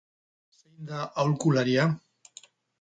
Zein 0.61 0.87
da 0.93 1.03
aholkularia? 1.09 1.87